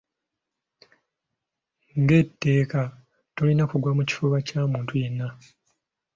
[1.99, 2.81] Ng’etteeka,
[3.35, 5.27] tolina kugwa mu kifuba kya muntu yenna.